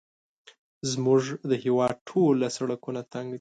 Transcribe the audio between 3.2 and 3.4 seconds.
دي